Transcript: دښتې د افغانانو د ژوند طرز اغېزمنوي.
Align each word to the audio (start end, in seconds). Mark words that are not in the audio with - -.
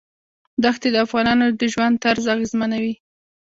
دښتې 0.63 0.89
د 0.91 0.95
افغانانو 1.05 1.45
د 1.59 1.61
ژوند 1.73 1.95
طرز 2.03 2.25
اغېزمنوي. 2.35 2.93